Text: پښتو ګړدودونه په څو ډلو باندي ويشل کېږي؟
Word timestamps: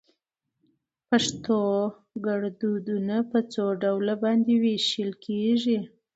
پښتو 1.09 1.59
ګړدودونه 2.25 3.15
په 3.31 3.39
څو 3.53 3.65
ډلو 3.83 4.13
باندي 4.23 4.55
ويشل 4.63 5.11
کېږي؟ 5.25 5.79